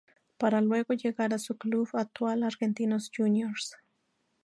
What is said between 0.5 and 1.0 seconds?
luego